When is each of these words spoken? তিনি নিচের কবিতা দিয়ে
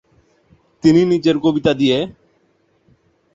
তিনি 0.83 1.01
নিচের 1.05 1.37
কবিতা 1.39 1.71
দিয়ে 1.73 1.97